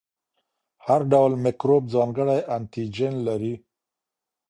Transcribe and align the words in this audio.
هر 0.85 1.01
ډول 1.13 1.31
میکروب 1.43 1.83
ځانګړی 1.95 2.39
انټيجن 2.55 3.13
لري. 3.27 3.55